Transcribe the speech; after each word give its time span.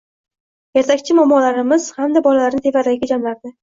Ertakchi 0.83 1.17
momolarimiz 1.21 1.89
hamda 2.01 2.27
bolalarni 2.31 2.67
tevaragiga 2.69 3.17
jamlardi. 3.17 3.59